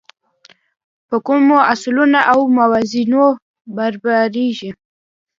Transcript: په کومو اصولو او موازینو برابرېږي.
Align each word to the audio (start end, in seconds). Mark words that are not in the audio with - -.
په 1.07 1.15
کومو 1.27 1.57
اصولو 1.71 2.05
او 2.31 2.39
موازینو 2.57 3.25
برابرېږي. 3.75 4.71